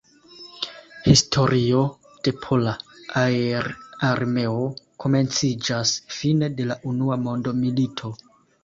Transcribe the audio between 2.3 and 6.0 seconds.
Pola Aer-Armeo komenciĝas